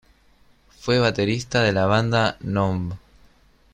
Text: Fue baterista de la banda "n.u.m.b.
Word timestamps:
Fue 0.79 0.97
baterista 0.97 1.61
de 1.61 1.73
la 1.73 1.85
banda 1.85 2.35
"n.u.m.b. 2.41 2.95